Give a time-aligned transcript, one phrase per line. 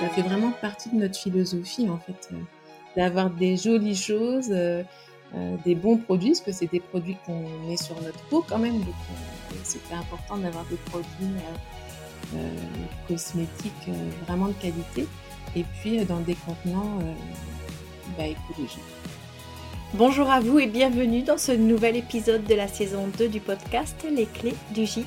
[0.00, 2.36] ça fait vraiment partie de notre philosophie en fait, euh,
[2.96, 4.82] d'avoir des jolies choses, euh,
[5.34, 8.58] euh, des bons produits, parce que c'est des produits qu'on met sur notre peau quand
[8.58, 8.94] même, donc
[9.62, 11.28] c'était important d'avoir des produits
[13.08, 13.90] cosmétiques
[14.26, 15.06] vraiment de qualité,
[15.54, 16.98] et puis dans des contenants
[18.16, 18.80] bah, écologiques.
[19.94, 24.06] Bonjour à vous et bienvenue dans ce nouvel épisode de la saison 2 du podcast
[24.10, 25.06] Les clés du gîte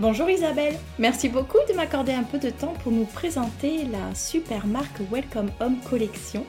[0.00, 4.66] Bonjour Isabelle, merci beaucoup de m'accorder un peu de temps pour nous présenter la super
[4.66, 6.46] marque Welcome Home Collection.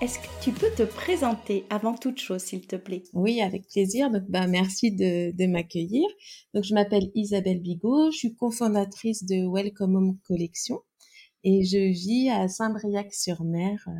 [0.00, 3.02] Est-ce que tu peux te présenter avant toute chose, s'il te plaît?
[3.12, 4.10] Oui, avec plaisir.
[4.10, 6.08] Donc, bah, merci de, m'accueillir.
[6.54, 10.80] Donc, je m'appelle Isabelle Bigot, je suis cofondatrice de Welcome Home Collection
[11.42, 13.92] et je vis à Saint-Briac-sur-Mer, euh,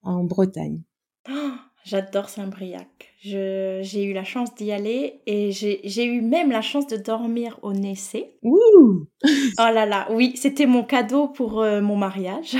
[0.00, 0.80] en Bretagne.
[1.28, 1.50] Oh,
[1.84, 3.14] J'adore Saint-Briac.
[3.22, 7.72] J'ai eu la chance d'y aller et j'ai eu même la chance de dormir au
[7.72, 8.36] Nessé.
[8.42, 9.28] Ouh Oh
[9.58, 12.56] là là, oui, c'était mon cadeau pour euh, mon mariage.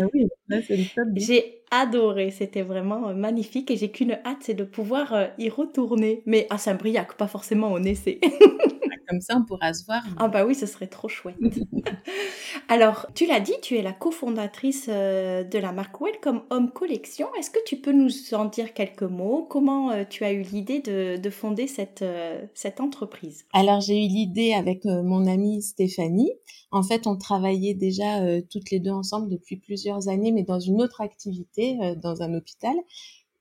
[0.00, 0.78] Ah oui, c'est
[1.16, 5.48] J'ai adoré, c'était vraiment euh, magnifique et j'ai qu'une hâte, c'est de pouvoir euh, y
[5.48, 6.22] retourner.
[6.26, 8.20] Mais à Saint-Briac, pas forcément au Nessé.
[9.12, 10.02] Comme ça, on pourra se voir.
[10.16, 11.36] Ah bah oui, ce serait trop chouette.
[12.68, 17.26] Alors, tu l'as dit, tu es la cofondatrice euh, de la marque Welcome Home Collection.
[17.38, 19.46] Est-ce que tu peux nous en dire quelques mots?
[19.50, 23.44] Comment euh, tu as eu l'idée de, fonder cette, euh, cette entreprise?
[23.52, 26.32] Alors, j'ai eu l'idée avec mon amie Stéphanie.
[26.70, 30.80] En fait, on travaillait déjà toutes les deux ensemble depuis plusieurs années, mais dans une
[30.80, 32.74] autre activité, dans un hôpital.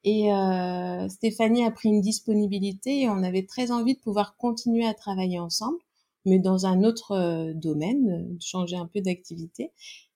[0.03, 4.85] Et euh, Stéphanie a pris une disponibilité et on avait très envie de pouvoir continuer
[4.85, 5.77] à travailler ensemble,
[6.25, 9.71] mais dans un autre euh, domaine, euh, changer un peu d'activité.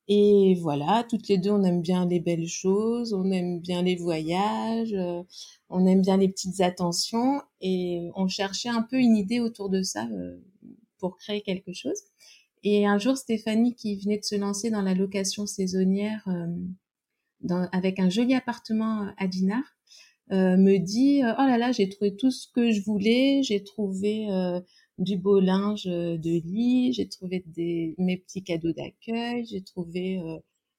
[0.07, 3.95] Et voilà, toutes les deux, on aime bien les belles choses, on aime bien les
[3.95, 5.23] voyages, euh,
[5.69, 9.81] on aime bien les petites attentions et on cherchait un peu une idée autour de
[9.81, 10.07] ça
[10.99, 11.99] pour créer quelque chose.
[12.63, 16.23] Et un jour, Stéphanie, qui venait de se lancer dans la location saisonnière
[17.41, 19.74] dans, avec un joli appartement à Dinard,
[20.31, 23.41] euh, me dit euh, oh là là j'ai trouvé tout ce que je voulais.
[23.43, 24.59] J'ai trouvé euh,
[24.97, 26.93] du beau linge de lit.
[26.93, 29.45] J'ai trouvé des mes petits cadeaux d'accueil.
[29.45, 30.19] J'ai trouvé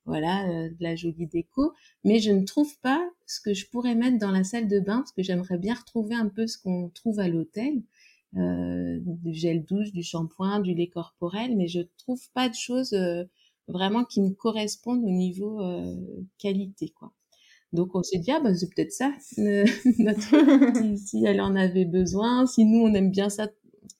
[0.05, 1.73] voilà de la jolie déco.
[2.05, 4.99] Mais je ne trouve pas ce que je pourrais mettre dans la salle de bain
[4.99, 7.83] parce que j'aimerais bien retrouver un peu ce qu'on trouve à l'hôtel.
[8.33, 11.57] Du gel douche du shampoing du lait corporel.
[11.57, 12.97] Mais je trouve pas de choses
[13.69, 15.61] vraiment qui me correspondent au niveau
[16.39, 17.13] qualité quoi
[17.73, 19.65] donc on s'est dit ah bah c'est peut-être ça euh,
[19.99, 23.49] notre si, elle en avait besoin, si nous on aime bien ça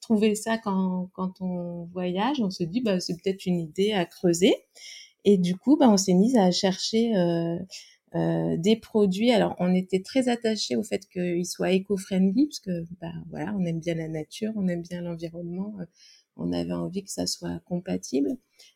[0.01, 4.05] trouver ça quand quand on voyage, on se dit bah c'est peut-être une idée à
[4.05, 4.55] creuser
[5.25, 7.57] et du coup bah on s'est mise à chercher euh,
[8.15, 9.31] euh, des produits.
[9.31, 13.65] Alors on était très attachés au fait qu'ils soient éco-friendly parce que bah voilà on
[13.65, 15.75] aime bien la nature, on aime bien l'environnement.
[16.37, 18.29] on avait envie que ça soit compatible.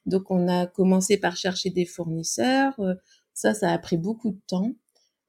[0.05, 2.79] Donc on a commencé par chercher des fournisseurs.
[3.33, 4.73] Ça, ça a pris beaucoup de temps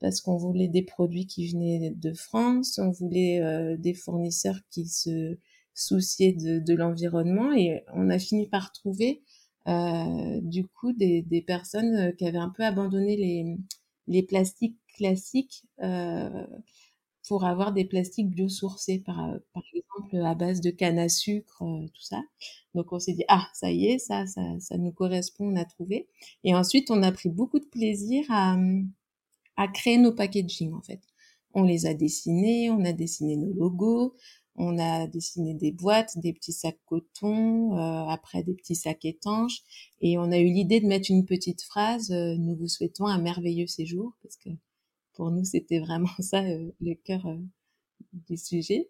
[0.01, 4.87] parce qu'on voulait des produits qui venaient de France, on voulait euh, des fournisseurs qui
[4.89, 5.39] se
[5.75, 9.23] souciaient de, l'environnement et on a fini par trouver
[9.69, 13.57] euh, du coup des, personnes euh, qui avaient un peu abandonné les,
[14.09, 15.65] les plastiques classiques
[17.29, 19.17] pour avoir des plastiques biosourcés, par,
[19.53, 22.23] par exemple à base de canne à sucre, tout ça.
[22.75, 25.65] Donc on s'est dit ah ça y est, ça, ça, ça nous correspond, on a
[25.65, 26.09] trouvé.
[26.45, 28.57] Et ensuite on a pris beaucoup de plaisir à
[29.57, 31.01] à créer nos packaging en fait.
[31.55, 34.15] On les a dessinés, on a dessiné nos logos,
[34.57, 39.63] on a dessiné des boîtes, des petits sacs coton, euh, après des petits sacs étanches,
[40.01, 43.19] et on a eu l'idée de mettre une petite phrase euh, Nous vous souhaitons un
[43.19, 44.51] merveilleux séjour, parce que
[45.15, 47.27] pour nous c'était vraiment ça euh, le cœur
[48.13, 48.89] du sujet.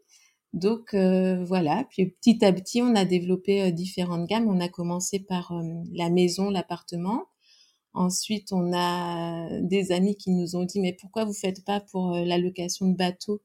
[0.52, 4.48] Donc voilà, puis petit à petit on a développé différentes gammes.
[4.48, 5.52] On a commencé par
[5.92, 7.24] la maison, l'appartement.
[7.94, 12.12] Ensuite on a des amis qui nous ont dit mais pourquoi vous faites pas pour
[12.12, 13.42] la location de bateau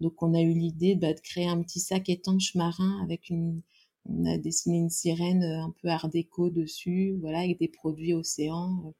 [0.00, 3.62] donc on a eu l'idée bah, de créer un petit sac étanche marin avec une,
[4.06, 8.14] on a dessiné une sirène euh, un peu art déco dessus, voilà, avec des produits
[8.14, 8.90] océans euh,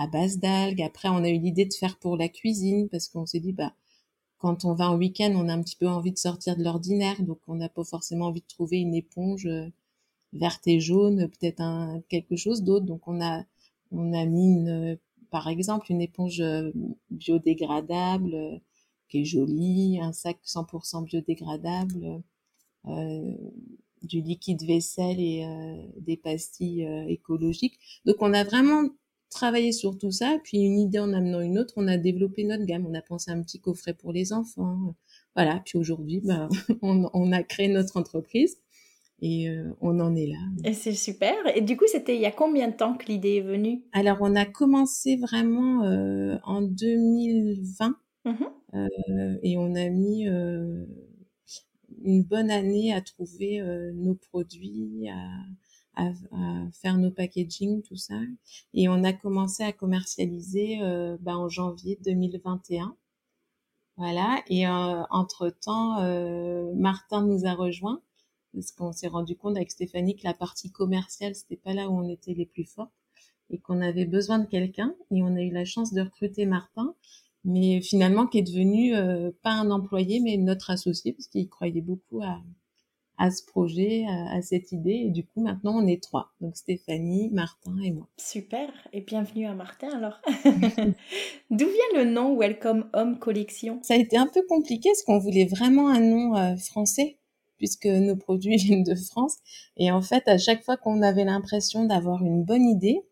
[0.00, 0.82] à base d'algues.
[0.82, 3.74] Après, on a eu l'idée de faire pour la cuisine parce qu'on s'est dit, bah,
[4.38, 7.22] quand on va en week-end, on a un petit peu envie de sortir de l'ordinaire,
[7.22, 9.68] donc on n'a pas forcément envie de trouver une éponge euh,
[10.32, 12.86] verte et jaune, peut-être un quelque chose d'autre.
[12.86, 13.44] Donc on a
[13.92, 14.98] on a mis une,
[15.30, 16.42] par exemple une éponge
[17.10, 18.60] biodégradable
[19.10, 22.22] qui est joli, un sac 100% biodégradable,
[22.86, 23.34] euh,
[24.02, 27.78] du liquide vaisselle et euh, des pastilles euh, écologiques.
[28.06, 28.88] Donc on a vraiment
[29.30, 32.64] travaillé sur tout ça, puis une idée en amenant une autre, on a développé notre
[32.64, 32.86] gamme.
[32.86, 34.94] On a pensé à un petit coffret pour les enfants.
[35.36, 36.48] Voilà, puis aujourd'hui, bah,
[36.82, 38.58] on, on, a créé notre entreprise
[39.22, 40.38] et euh, on en est là.
[40.64, 41.34] Et c'est super.
[41.54, 43.82] Et du coup, c'était il y a combien de temps que l'idée est venue?
[43.92, 47.96] Alors, on a commencé vraiment euh, en 2020.
[48.74, 50.26] Euh, et on a mis
[52.04, 53.62] une bonne année à trouver
[53.94, 55.26] nos produits, à,
[56.08, 58.14] à, faire nos packaging, tout ça.
[58.74, 60.78] Et on a commencé à commercialiser
[61.20, 62.96] bah, en janvier 2021.
[63.96, 64.42] Voilà.
[64.48, 66.02] Et entre-temps,
[66.74, 68.00] Martin nous a rejoints
[68.52, 71.92] parce qu'on s'est rendu compte avec Stéphanie que la partie commerciale, c'était pas là où
[71.92, 72.90] on était les plus forts
[73.48, 74.94] et qu'on avait besoin de quelqu'un.
[75.10, 76.94] Et on a eu la chance de recruter Martin
[77.44, 81.80] mais finalement qui est devenu euh, pas un employé, mais notre associé, parce qu'il croyait
[81.80, 82.40] beaucoup à,
[83.20, 85.04] à ce projet, à, cette idée.
[85.06, 86.32] Et du coup, maintenant, on est trois.
[86.40, 88.08] Donc, Stéphanie, Martin et moi.
[88.16, 88.70] Super.
[88.94, 90.22] Et bienvenue à Martin, alors.
[91.50, 93.78] D'où vient le nom Welcome Home Collection?
[93.82, 97.18] Ça a été un peu compliqué, parce qu'on voulait vraiment un nom euh, français,
[97.58, 99.36] puisque nos produits viennent de France.
[99.76, 103.02] Et en fait, à chaque fois qu'on avait l'impression d'avoir une bonne idée,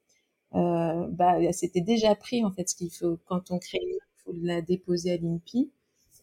[0.54, 3.98] euh, bah, c'était déjà pris, en fait, ce qu'il faut quand on crée une
[4.42, 5.70] la déposer à l'INPI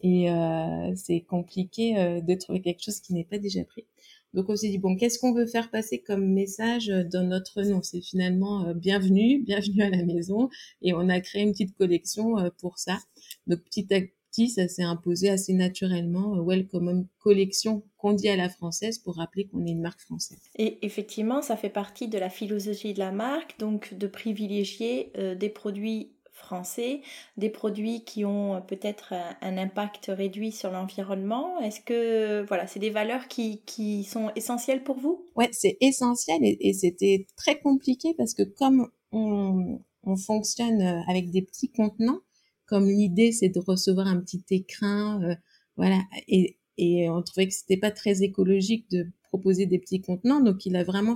[0.02, 3.86] et euh, c'est compliqué euh, de trouver quelque chose qui n'est pas déjà pris.
[4.34, 7.82] Donc on s'est dit bon, qu'est-ce qu'on veut faire passer comme message dans notre nom?
[7.82, 10.50] C'est finalement euh, bienvenue, bienvenue à la maison,
[10.82, 13.00] et on a créé une petite collection pour ça.
[13.48, 14.02] Donc petit à
[14.32, 16.44] petit, ça s'est imposé assez naturellement.
[16.44, 20.42] Welcome collection qu'on dit à la française pour rappeler qu'on est une marque française.
[20.58, 25.50] Et effectivement, ça fait partie de la philosophie de la marque, donc de privilégier des
[25.50, 26.15] produits
[26.46, 27.02] français,
[27.38, 31.60] des produits qui ont peut-être un, impact réduit sur l'environnement.
[31.60, 35.26] Est-ce que voilà, c'est des valeurs qui, qui, sont essentielles pour vous?
[35.36, 41.42] Ouais, c'est essentiel et, c'était très compliqué parce que comme on, on, fonctionne avec des
[41.42, 42.20] petits contenants,
[42.68, 45.36] comme l'idée c'est de recevoir un petit écrin, euh,
[45.78, 50.42] voilà, et, et on trouvait que c'était pas très écologique de proposer des petits contenants,
[50.42, 51.16] donc il a vraiment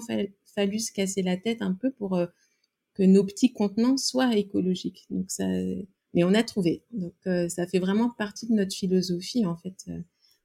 [0.56, 2.26] fallu se casser la tête un peu pour euh,
[3.00, 5.06] que nos petits contenants soient écologiques.
[5.10, 5.46] Donc ça,
[6.14, 6.84] mais on a trouvé.
[6.92, 10.02] Donc euh, ça fait vraiment partie de notre philosophie en fait, euh,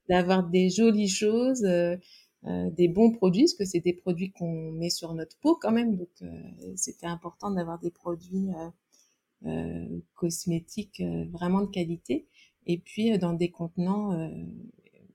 [0.07, 1.97] d'avoir des jolies choses, euh,
[2.43, 5.97] des bons produits, parce que c'est des produits qu'on met sur notre peau quand même.
[5.97, 6.09] Donc
[6.75, 8.49] c'était important d'avoir des produits
[10.13, 11.01] cosmétiques
[11.31, 12.27] vraiment de qualité.
[12.67, 14.29] Et puis dans des contenants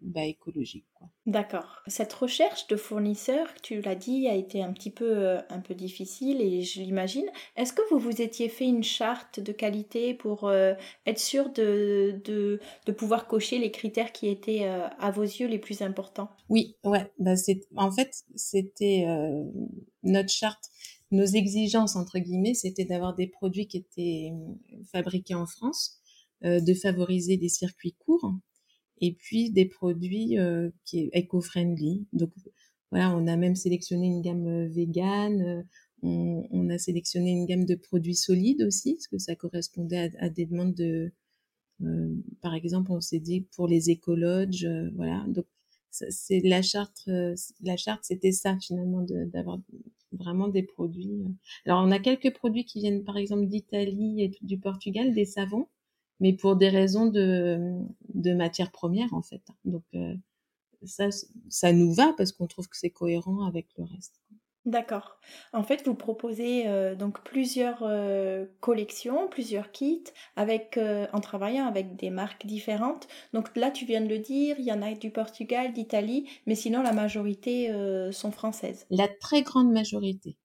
[0.03, 0.87] bah, écologique.
[1.27, 1.83] D'accord.
[1.87, 5.75] Cette recherche de fournisseurs, tu l'as dit, a été un petit peu, euh, un peu
[5.75, 7.27] difficile et je l'imagine.
[7.57, 10.73] Est-ce que vous vous étiez fait une charte de qualité pour euh,
[11.07, 15.47] être sûr de, de, de, pouvoir cocher les critères qui étaient euh, à vos yeux
[15.47, 16.31] les plus importants?
[16.49, 17.11] Oui, ouais.
[17.19, 19.05] Bah c'est, en fait, c'était
[20.03, 20.65] notre charte.
[21.11, 24.33] Nos exigences, entre guillemets, c'était d'avoir des produits qui étaient
[24.93, 26.01] fabriqués en France,
[26.43, 28.33] de favoriser des circuits courts,
[29.01, 32.07] et puis des produits euh, qui est eco-friendly.
[32.13, 32.31] Donc
[32.91, 35.63] voilà, on a même sélectionné une gamme euh, vegan, euh,
[36.03, 40.25] on, on, a sélectionné une gamme de produits solides aussi, parce que ça correspondait à,
[40.27, 41.13] à des demandes de,
[41.83, 45.25] euh, par exemple, on s'est dit pour les écologes, voilà.
[45.29, 45.47] Donc
[45.91, 47.09] c'est la charte,
[47.63, 49.59] la charte, c'était ça finalement d'avoir
[50.13, 51.25] vraiment des produits.
[51.67, 55.67] Alors on a quelques produits qui viennent par exemple d'Italie et du Portugal, des savons
[56.21, 57.81] mais pour des raisons de,
[58.15, 59.43] de matière première en fait.
[59.65, 60.15] Donc euh,
[60.85, 61.09] ça,
[61.49, 64.21] ça nous va parce qu'on trouve que c'est cohérent avec le reste.
[64.67, 65.19] D'accord.
[65.55, 70.05] En fait, vous proposez euh, donc plusieurs euh, collections, plusieurs kits,
[70.37, 73.09] avec euh, en travaillant avec des marques différentes.
[73.33, 76.55] Donc là, tu viens de le dire, il y en a du Portugal, d'Italie, mais
[76.55, 77.73] sinon la majorité
[78.13, 78.87] sont françaises.
[78.91, 80.37] La très grande majorité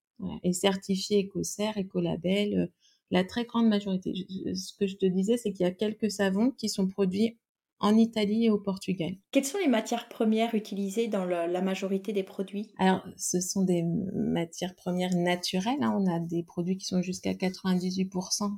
[0.44, 2.72] est certifiée Écossaire, Écolabel.
[3.12, 4.14] La très grande majorité.
[4.56, 7.38] ce que je te disais, c'est qu'il y a quelques savons qui sont produits
[7.80, 9.16] en Italie et au Portugal.
[9.32, 12.72] Quelles sont les matières premières utilisées dans la majorité des produits?
[12.78, 15.82] Alors, ce sont des matières premières naturelles.
[15.82, 15.96] Hein.
[16.00, 18.52] On a des produits qui sont jusqu'à 98%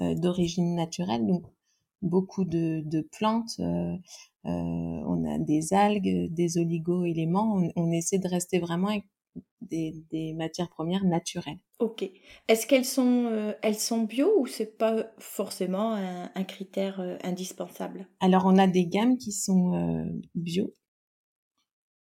[0.00, 1.44] euh, d'origine naturelle, donc
[2.00, 3.56] beaucoup de, plantes.
[3.60, 3.94] Euh,
[4.46, 7.56] euh, on a des algues, des oligo-éléments.
[7.56, 9.04] On, on, essaie de rester vraiment avec
[10.10, 11.58] des, matières premières naturelles.
[11.78, 12.08] Ok.
[12.48, 18.08] Est-ce qu'elles sont, euh, elles sont bio ou c'est pas forcément un, critère euh, indispensable?
[18.20, 20.74] Alors on a des gammes qui sont euh, bio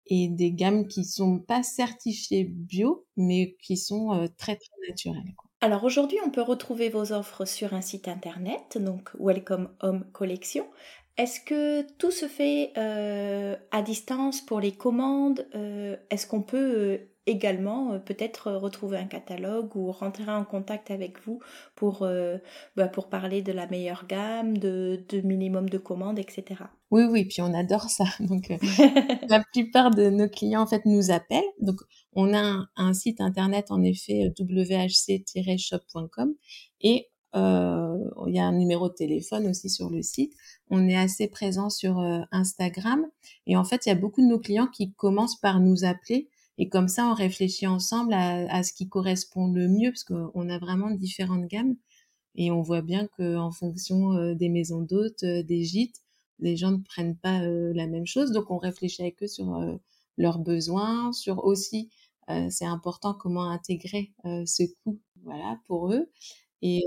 [0.08, 5.34] et des gammes qui sont pas certifiées bio mais qui sont très très naturelles.
[5.62, 10.66] Alors aujourd'hui, on peut retrouver vos offres sur un site internet, donc Welcome Home Collection.
[11.18, 15.48] Est-ce que tout se fait à distance pour les commandes?
[16.10, 21.24] Est-ce qu'on peut également euh, peut-être euh, retrouver un catalogue ou rentrer en contact avec
[21.25, 21.40] vous
[21.75, 22.38] pour, euh,
[22.75, 26.63] bah, pour parler de la meilleure gamme, de, de, minimum de commandes, etc.
[26.90, 28.06] Oui, oui, puis on adore ça.
[28.20, 28.50] Donc,
[29.30, 31.44] la plupart de nos clients, en fait, nous appellent.
[31.60, 31.80] Donc,
[32.13, 36.34] on a un, site internet, en effet, whc-shop.com
[36.82, 40.34] et il y a un numéro de téléphone aussi sur le site.
[40.70, 41.98] On est assez présent sur
[42.32, 43.06] Instagram
[43.48, 46.30] et en fait, il y a beaucoup de nos clients qui commencent par nous appeler
[46.62, 50.60] et comme ça, on réfléchit ensemble à, ce qui correspond le mieux, parce qu'on a
[50.60, 51.75] vraiment différentes gammes.
[52.36, 55.98] Et on voit bien qu'en fonction euh, des maisons d'hôtes, euh, des gîtes,
[56.38, 58.32] les gens ne prennent pas euh, la même chose.
[58.32, 59.60] Donc, on réfléchit avec eux sur
[60.18, 61.89] leurs besoins, sur aussi,
[62.50, 66.12] c'est important comment intégrer ce coût, voilà, pour eux.
[66.62, 66.84] Et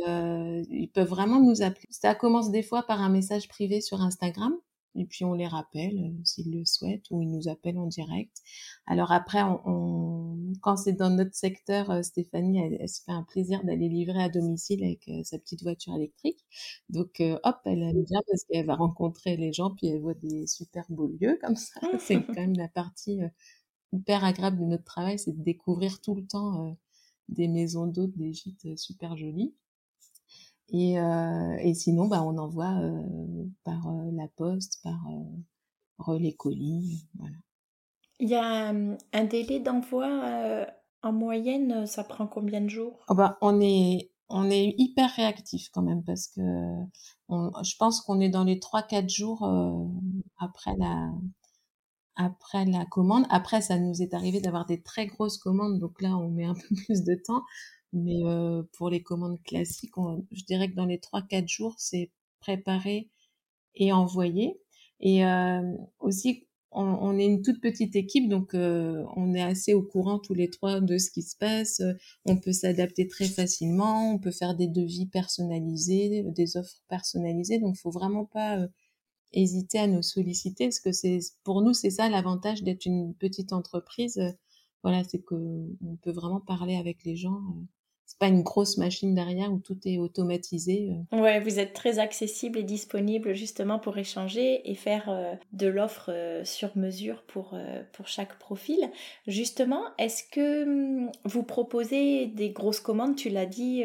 [0.70, 1.88] ils peuvent vraiment nous appeler.
[1.90, 4.54] Ça commence des fois par un message privé sur Instagram
[4.96, 8.42] et puis on les rappelle euh, s'ils le souhaitent ou ils nous appellent en direct.
[8.86, 13.64] Alors après, on, quand c'est dans notre secteur, euh, Stéphanie, elle, se fait un plaisir
[13.64, 16.44] d'aller livrer à domicile avec euh, sa petite voiture électrique.
[16.90, 20.46] Donc hop, elle aime bien parce qu'elle va rencontrer les gens puis elle voit des
[20.46, 21.80] super beaux lieux comme ça.
[22.00, 23.20] c'est quand même la partie
[23.92, 26.76] hyper agréable de notre travail, c'est de découvrir tout le temps
[27.28, 29.54] des maisons d'hôtes, des gîtes super jolis.
[30.70, 33.02] Et, euh, et sinon, bah, on envoie euh,
[33.64, 34.98] par euh, la poste, par
[35.98, 37.06] relais colis.
[37.18, 37.36] Voilà.
[38.20, 40.66] Il y a un délai d'envoi
[41.02, 43.04] en moyenne, ça prend combien de jours?
[43.08, 46.40] Oh bah, on, est, on est hyper réactif quand même parce que
[47.28, 49.46] on, je pense qu'on est dans les 3-4 jours
[50.38, 51.10] après la,
[52.16, 53.26] après la commande.
[53.30, 56.54] Après, ça nous est arrivé d'avoir des très grosses commandes, donc là, on met un
[56.54, 57.42] peu plus de temps.
[57.94, 59.94] Mais euh, pour les commandes classiques,
[60.32, 62.10] je dirais que dans les 3-4 jours, c'est
[62.40, 63.08] préparé
[63.76, 64.60] et envoyé.
[65.00, 65.62] Et euh,
[66.00, 70.34] aussi, on, est une toute petite équipe, donc euh, on est assez au courant tous
[70.34, 71.82] les trois de ce qui se passe.
[72.24, 77.60] On peut s'adapter très facilement, on peut faire des devis personnalisés, des offres personnalisées.
[77.60, 78.66] Donc, faut vraiment pas
[79.32, 83.52] hésiter à nous solliciter, parce que c'est pour nous c'est ça l'avantage d'être une petite
[83.52, 84.20] entreprise.
[84.82, 87.40] Voilà, c'est que on peut vraiment parler avec les gens
[88.06, 90.90] c'est pas une grosse machine derrière où tout est automatisé.
[91.12, 91.20] Euh.
[91.20, 96.10] Ouais, vous êtes très accessible et disponible justement pour échanger et faire euh, de l'offre
[96.12, 97.58] euh, sur mesure pour,
[97.92, 98.78] pour chaque profil.
[99.26, 103.16] Justement, est-ce que hum, vous proposez des grosses commandes?
[103.16, 103.84] Tu l'as dit,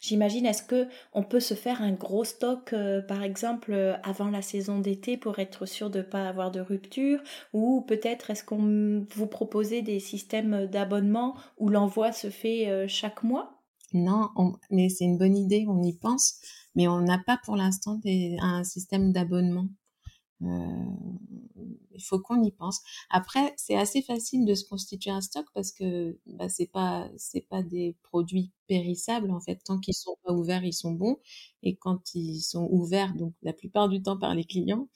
[0.00, 0.46] j'imagine.
[0.46, 2.74] Est-ce que on peut se faire un gros stock,
[3.08, 7.20] par exemple, avant la saison d'été pour être sûr de ne pas avoir de rupture?
[7.52, 13.55] Ou peut-être est-ce qu'on vous proposez des systèmes d'abonnement où l'envoi se fait chaque mois?
[13.96, 14.30] Non,
[14.70, 16.40] mais c'est une bonne idée, on y pense,
[16.74, 18.00] mais on n'a pas pour l'instant
[18.40, 19.68] un système d'abonnement.
[20.42, 20.46] Euh,
[21.94, 22.80] il faut qu'on y pense.
[23.10, 27.08] Après, c'est assez facile de se constituer un stock parce que bah, c'est pas
[27.48, 29.56] pas des produits périssables en fait.
[29.64, 31.16] Tant qu'ils sont pas ouverts, ils sont bons.
[31.62, 34.88] Et quand ils sont ouverts, donc la plupart du temps par les clients,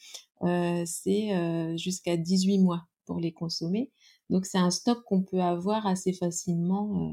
[0.43, 3.91] euh, c'est euh, jusqu'à 18 mois pour les consommer.
[4.31, 7.13] Donc c'est un stock qu'on peut avoir assez facilement, euh,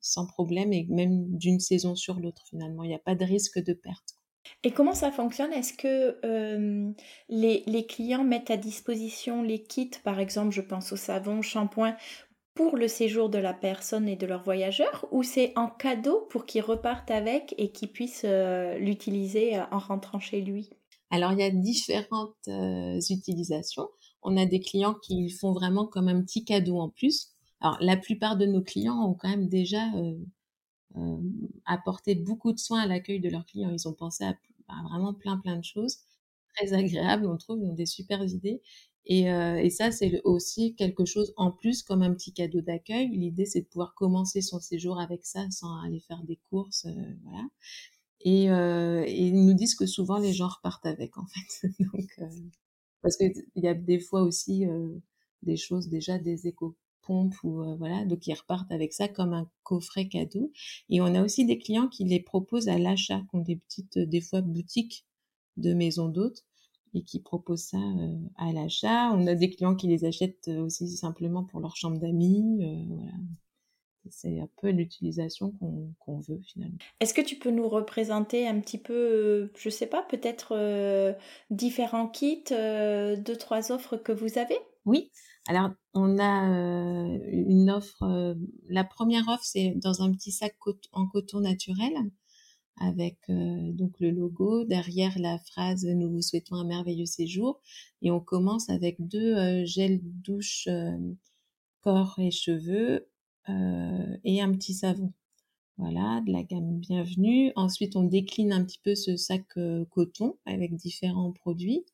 [0.00, 2.82] sans problème, et même d'une saison sur l'autre finalement.
[2.82, 4.16] Il n'y a pas de risque de perte.
[4.64, 5.52] Et comment ça fonctionne?
[5.52, 6.90] Est-ce que euh,
[7.28, 11.96] les, les, clients mettent à disposition les kits, par exemple, je pense au savon, shampoing,
[12.54, 16.44] pour le séjour de la personne et de leur voyageur, ou c'est en cadeau pour
[16.44, 20.70] qu'ils repartent avec et qu'ils puissent euh, l'utiliser en rentrant chez lui?
[21.10, 23.88] Alors il y a différentes utilisations
[24.28, 27.28] on a des clients qui font vraiment comme un petit cadeau en plus.
[27.60, 29.82] Alors, la plupart de nos clients ont quand même déjà
[31.66, 33.70] apporté beaucoup de soins à l'accueil de leurs clients.
[33.70, 34.34] Ils ont pensé à,
[34.88, 35.98] vraiment plein, plein de choses
[36.56, 38.60] très agréables, on trouve, ils ont des super idées.
[39.06, 43.08] Et, et ça, c'est aussi quelque chose en plus comme un petit cadeau d'accueil.
[43.08, 46.86] L'idée, c'est de pouvoir commencer son séjour avec ça sans aller faire des courses,
[47.24, 47.44] voilà.
[48.20, 51.68] Et, euh, et, ils nous disent que souvent les gens repartent avec en fait.
[51.80, 52.28] Donc, euh,
[53.02, 54.66] parce qu'il y a des fois aussi
[55.42, 59.48] des choses déjà des éco-pompes ou euh, voilà, donc ils repartent avec ça comme un
[59.62, 60.52] coffret cadeau.
[60.90, 63.98] Et on a aussi des clients qui les proposent à l'achat, qui ont des petites
[63.98, 65.06] des fois boutiques
[65.56, 66.44] de maisons d'hôtes
[66.94, 67.78] et qui proposent ça
[68.36, 69.12] à l'achat.
[69.12, 73.12] On a des clients qui les achètent aussi simplement pour leur chambre d'amis, voilà
[74.10, 75.52] c'est un peu l'utilisation
[75.98, 76.78] qu'on veut finalement.
[77.00, 81.12] Est-ce que tu peux nous représenter un petit peu, euh, je sais pas, peut-être euh,
[81.50, 84.58] différents kits, euh, deux, trois offres que vous avez?
[84.84, 85.10] Oui,
[85.48, 86.46] alors on a
[87.30, 88.36] une offre,
[88.68, 90.56] la première offre c'est dans un petit sac
[90.92, 91.92] en coton naturel
[92.80, 97.60] avec donc le logo, derrière la phrase Nous vous souhaitons un merveilleux séjour
[98.00, 100.68] et on commence avec deux gels douche
[101.82, 103.08] corps et cheveux
[104.24, 105.12] et un petit savon.
[105.78, 107.52] Voilà, de la gamme bienvenue.
[107.54, 111.84] Ensuite, on décline un petit peu ce sac euh, coton avec différents produits.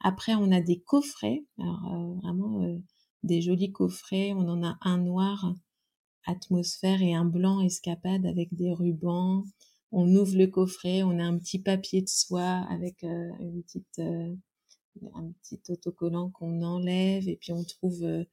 [0.00, 1.44] Après, on a des coffrets.
[1.58, 2.78] Alors, euh, vraiment
[3.24, 4.32] des jolis coffrets.
[4.32, 5.52] On en a un noir
[6.24, 9.44] atmosphère et un blanc escapade avec des rubans.
[9.92, 14.00] On ouvre le coffret, on a un petit papier de soie avec une petite,
[15.14, 18.24] un petit autocollant qu'on enlève et puis on trouve euh,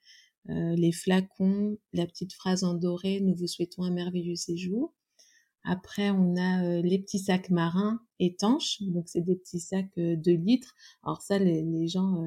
[0.48, 4.94] les flacons, la petite phrase en doré, nous vous souhaitons un merveilleux séjour.
[5.66, 10.16] Après, on a euh, les petits sacs marins étanches, donc c'est des petits sacs euh,
[10.18, 10.76] de litres.
[11.04, 12.22] Alors ça, les, gens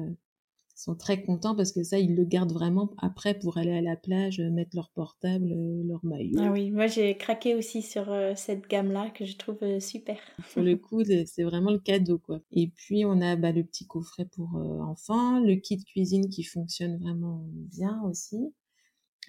[0.77, 3.95] sont très contents parce que ça, ils le gardent vraiment après pour aller à la
[3.95, 5.47] plage, mettre leur portable,
[5.85, 6.39] leur maillot.
[6.39, 8.05] Ah oui, moi j'ai craqué aussi sur
[8.35, 10.17] cette gamme-là que je trouve super.
[10.53, 12.41] Pour le coup, c'est vraiment le cadeau quoi.
[12.51, 16.97] Et puis on a bah, le petit coffret pour enfants, le kit cuisine qui fonctionne
[16.97, 18.53] vraiment bien aussi.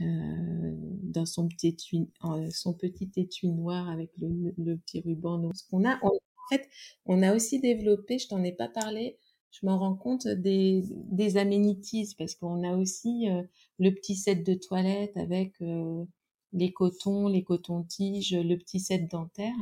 [0.01, 2.11] dans son petit étui,
[2.51, 5.39] son petit étui noir avec le, petit ruban.
[5.39, 6.13] Donc, ce qu'on a, en
[6.51, 6.69] fait,
[7.07, 9.19] on a aussi développé, je t'en ai pas parlé,
[9.51, 13.43] je m'en rends compte des, des amenities parce qu'on a aussi euh,
[13.79, 16.05] le petit set de toilette avec euh,
[16.53, 19.55] les cotons, les cotons-tiges, le petit set dentaire.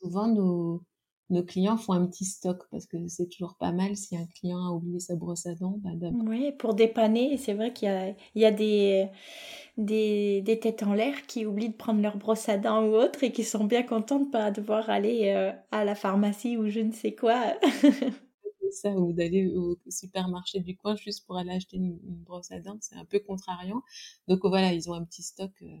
[0.00, 0.82] souvent, nos,
[1.30, 4.64] nos clients font un petit stock parce que c'est toujours pas mal si un client
[4.64, 5.78] a oublié sa brosse à dents.
[5.82, 5.90] Bah,
[6.24, 9.08] oui, pour dépanner, c'est vrai qu'il y a, il y a des,
[9.76, 13.22] des, des, têtes en l'air qui oublient de prendre leur brosse à dents ou autre
[13.24, 16.80] et qui sont bien contents de pas devoir aller euh, à la pharmacie ou je
[16.80, 17.54] ne sais quoi.
[18.78, 22.78] ça ou d'aller au supermarché du coin juste pour aller acheter une, brosse à dents,
[22.80, 23.82] c'est un peu contrariant.
[24.26, 25.76] Donc voilà, ils ont un petit stock euh,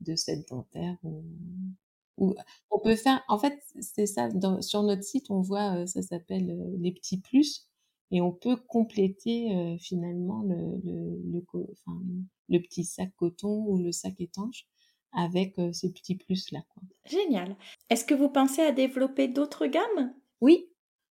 [0.00, 2.34] de cette dentaire ou,
[2.70, 3.22] on peut faire.
[3.28, 4.28] En fait, c'est ça.
[4.60, 7.68] sur notre site, on voit euh, ça s'appelle euh, les petits plus
[8.10, 12.00] et on peut compléter finalement le le, enfin,
[12.48, 14.66] le petit sac coton ou le sac étanche
[15.12, 16.60] avec ces petits plus là.
[16.70, 16.82] Quoi.
[17.04, 17.54] Génial.
[17.90, 20.14] Est-ce que vous pensez à développer d'autres gammes?
[20.40, 20.70] Oui,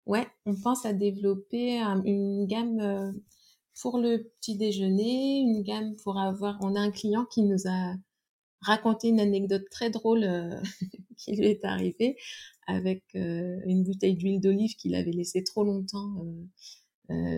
[0.09, 3.13] Ouais, on pense à développer une gamme euh,
[3.83, 6.59] pour le petit déjeuner, une gamme pour avoir.
[6.63, 7.95] On a un client qui nous a
[8.63, 10.59] raconté une anecdote très drôle euh,
[11.19, 12.17] qui lui est arrivée
[12.67, 16.25] avec euh, une bouteille d'huile d'olive qu'il avait laissée trop longtemps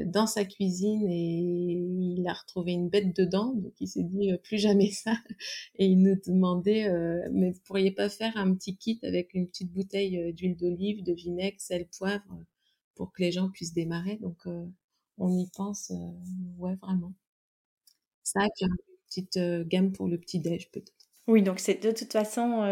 [0.06, 4.58] dans sa cuisine et il a retrouvé une bête dedans, donc il s'est dit plus
[4.58, 5.14] jamais ça.
[5.76, 6.88] Et il nous demandait,
[7.30, 11.12] mais vous pourriez pas faire un petit kit avec une petite bouteille d'huile d'olive, de
[11.12, 12.24] vinaigre, sel, poivre
[12.94, 14.16] pour que les gens puissent démarrer.
[14.16, 14.66] Donc, euh,
[15.18, 16.10] on y pense, euh,
[16.58, 17.12] ouais, vraiment.
[18.22, 18.76] Ça, puis une
[19.06, 20.92] petite euh, gamme pour le petit déj peut-être.
[21.26, 22.64] Oui, donc c'est de toute façon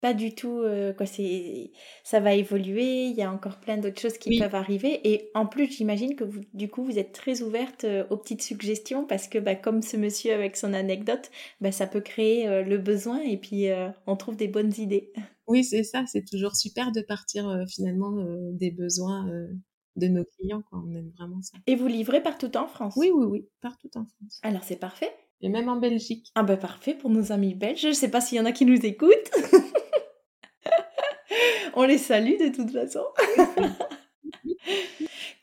[0.00, 0.64] pas du tout
[0.96, 1.70] quoi c'est
[2.02, 5.46] ça va évoluer il y a encore plein d'autres choses qui peuvent arriver et en
[5.46, 9.38] plus j'imagine que vous du coup vous êtes très ouverte aux petites suggestions parce que
[9.38, 13.66] bah, comme ce monsieur avec son anecdote bah, ça peut créer le besoin et puis
[14.06, 15.12] on trouve des bonnes idées
[15.52, 16.04] oui, c'est ça.
[16.06, 19.48] C'est toujours super de partir euh, finalement euh, des besoins euh,
[19.96, 20.62] de nos clients.
[20.62, 20.82] Quoi.
[20.82, 21.58] On aime vraiment ça.
[21.66, 22.94] Et vous livrez partout en France?
[22.96, 24.40] Oui, oui, oui, partout en France.
[24.42, 25.12] Alors c'est parfait.
[25.42, 26.32] Et même en Belgique.
[26.34, 27.82] Ah ben parfait pour nos amis belges.
[27.82, 29.30] Je ne sais pas s'il y en a qui nous écoutent.
[31.74, 33.04] On les salue de toute façon.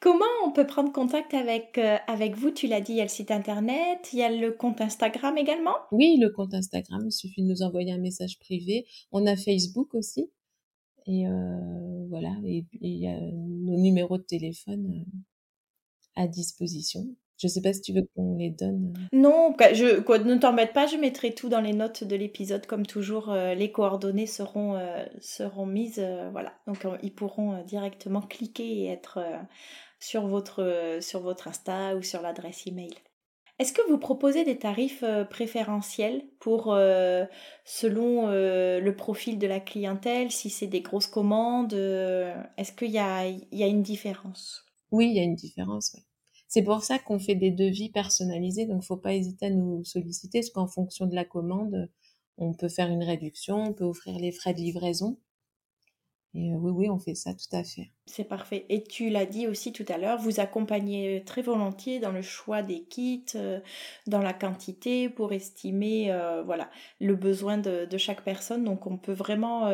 [0.02, 2.52] Comment on peut prendre contact avec, euh, avec vous?
[2.52, 5.38] Tu l'as dit, il y a le site internet, il y a le compte Instagram
[5.38, 5.76] également?
[5.92, 8.86] Oui, le compte Instagram, il suffit de nous envoyer un message privé.
[9.12, 10.32] On a Facebook aussi.
[11.06, 17.06] Et euh, voilà, et il y a nos numéros de téléphone euh, à disposition.
[17.38, 18.94] Je sais pas si tu veux qu'on les donne.
[19.12, 22.66] Non, je, quoi, ne t'embête pas, je mettrai tout dans les notes de l'épisode.
[22.66, 24.78] Comme toujours, les coordonnées seront,
[25.22, 26.06] seront mises.
[26.34, 29.20] voilà, donc ils pourront directement cliquer et être
[30.00, 32.94] sur, votre, sur votre Insta ou sur l'adresse email.
[33.60, 37.26] Est-ce que vous proposez des tarifs euh, préférentiels pour euh,
[37.66, 42.98] selon euh, le profil de la clientèle, si c'est des grosses commandes Est-ce qu'il y
[42.98, 44.66] a, y a, une différence?
[44.92, 45.98] Oui, il y a une différence.
[46.48, 50.40] C'est pour ça qu'on fait des devis personnalisés, donc faut pas hésiter à nous solliciter,
[50.40, 51.90] parce qu'en fonction de la commande,
[52.38, 55.18] on peut faire une réduction, on peut offrir les frais de livraison.
[56.36, 57.92] Et oui, oui, on fait ça tout à fait.
[58.06, 58.66] C'est parfait.
[58.70, 62.62] Et tu l'as dit aussi tout à l'heure, vous accompagnez très volontiers dans le choix
[62.62, 63.26] des kits,
[64.06, 66.16] dans la quantité pour estimer
[66.46, 68.64] voilà le besoin de, de, chaque personne.
[68.64, 69.72] Donc on peut vraiment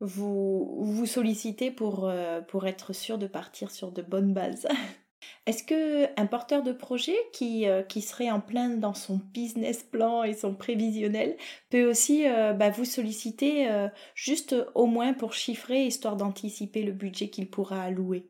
[0.00, 2.10] vous, vous solliciter pour,
[2.48, 4.66] pour être sûr de partir sur de bonnes bases.
[5.46, 9.82] Est-ce que un porteur de projet qui, euh, qui serait en plein dans son business
[9.82, 11.36] plan et son prévisionnel
[11.70, 16.92] peut aussi euh, bah, vous solliciter euh, juste au moins pour chiffrer, histoire d'anticiper le
[16.92, 18.26] budget qu'il pourra allouer?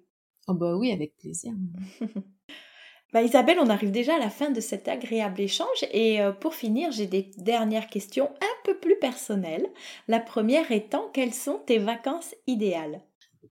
[0.49, 1.53] Oh bah oui, avec plaisir.
[3.13, 6.93] bah Isabelle, on arrive déjà à la fin de cet agréable échange et pour finir,
[6.93, 9.67] j'ai des dernières questions un peu plus personnelles.
[10.09, 13.01] La première étant, quelles sont tes vacances idéales?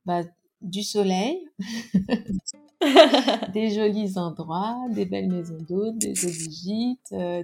[0.06, 0.22] Bah,
[0.62, 1.48] Du soleil,
[3.54, 7.44] des jolis endroits, des belles maisons d'hôtes, des jolis gîtes, euh,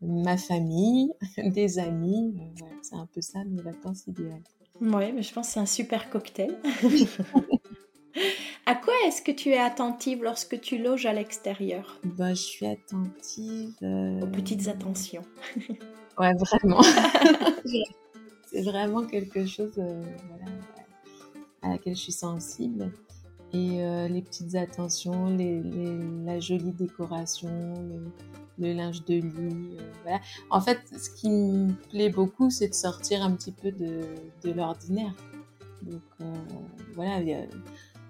[0.00, 1.12] ma famille,
[1.44, 2.34] des amis.
[2.38, 4.42] Euh, c'est un peu ça mes vacances idéales.
[4.80, 6.56] Oui, mais je pense que c'est un super cocktail.
[8.66, 12.00] à quoi est-ce que tu es attentive lorsque tu loges à l'extérieur?
[12.04, 13.74] Bah, Je suis attentive.
[13.82, 15.22] Euh, Aux petites attentions.
[16.18, 16.82] ouais, vraiment.
[18.50, 19.78] c'est vraiment quelque chose
[21.62, 22.90] à laquelle je suis sensible
[23.52, 25.62] et euh, les petites attentions, les,
[26.24, 27.50] la jolie décoration,
[28.58, 29.76] le, linge de lit.
[29.78, 30.20] Euh, voilà.
[30.50, 34.02] En fait, ce qui me plaît beaucoup, c'est de sortir un petit peu de,
[34.44, 35.14] de l'ordinaire.
[35.82, 36.34] Donc euh,
[36.94, 37.20] voilà,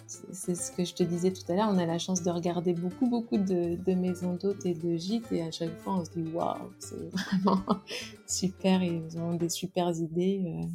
[0.07, 2.75] c'est ce que je te disais tout à l'heure, on a la chance de regarder
[2.75, 6.11] beaucoup, beaucoup de, de maisons d'hôtes et de gîtes et à chaque fois on se
[6.11, 6.97] dit waouh, c'est
[7.43, 7.63] vraiment
[8.27, 10.67] super, ils ont des super idées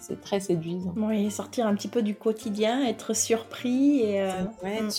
[0.00, 0.94] c'est très séduisant.
[0.96, 4.00] Oui, sortir un petit peu du quotidien, être surpris.
[4.00, 4.90] Et, euh, mm.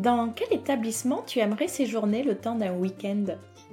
[0.00, 3.24] Dans quel établissement tu aimerais séjourner le temps d'un week-end?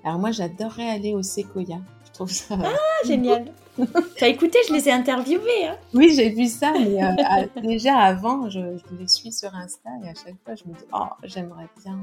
[0.03, 1.79] Alors moi, j'adorerais aller au Sequoia.
[2.05, 2.57] Je trouve ça...
[2.63, 3.45] Ah, génial
[4.17, 5.65] Tu as écouté, je les ai interviewés.
[5.65, 9.89] Hein oui, j'ai vu ça, mais euh, déjà avant, je, je, les suis sur Insta
[10.03, 11.97] et à chaque fois, je me dis, oh, j'aimerais bien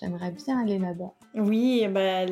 [0.00, 1.12] J'aimerais bien aller là-bas.
[1.34, 2.24] Oui, bah,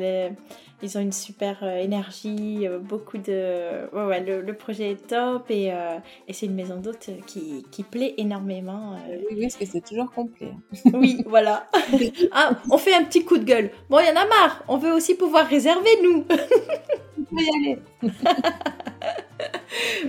[0.83, 3.89] ils ont une super euh, énergie, euh, beaucoup de...
[3.95, 5.97] Ouais, ouais, le, projet est top et, euh,
[6.27, 8.97] et c'est une maison d'hôte qui, qui, plaît énormément.
[9.31, 10.51] Oui, parce que c'est toujours complet.
[10.93, 11.67] oui, voilà.
[12.33, 13.71] ah, on fait un petit coup de gueule.
[13.89, 16.25] Bon, il y en a marre, on veut aussi pouvoir réserver, nous.
[16.29, 17.79] on peut y aller.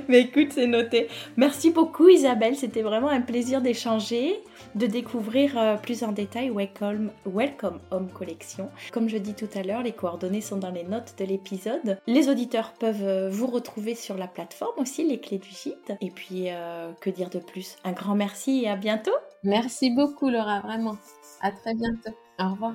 [0.08, 1.08] Mais écoute, c'est noté.
[1.36, 4.42] Merci beaucoup Isabelle, c'était vraiment un plaisir d'échanger,
[4.74, 8.70] de découvrir euh, plus en détail Welcome, Welcome Home Collection.
[8.92, 11.98] Comme je dis tout à l'heure, les coordonnées sont dans les notes de l'épisode.
[12.06, 15.92] Les auditeurs peuvent euh, vous retrouver sur la plateforme aussi, les clés du gîte.
[16.00, 17.76] Et puis, euh, que dire de plus?
[17.84, 19.14] Un grand merci et à bientôt.
[19.42, 20.96] Merci beaucoup Laura, vraiment.
[21.40, 22.16] À très bientôt.
[22.38, 22.74] Au revoir.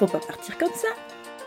[0.00, 0.88] faut pas partir comme ça.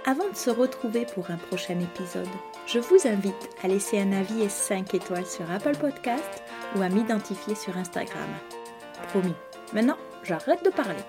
[0.06, 2.28] Avant de se retrouver pour un prochain épisode,
[2.68, 6.44] je vous invite à laisser un avis et 5 étoiles sur Apple Podcast
[6.76, 8.30] ou à m'identifier sur Instagram.
[9.10, 9.36] Promis.
[9.72, 11.00] Maintenant, j'arrête de parler.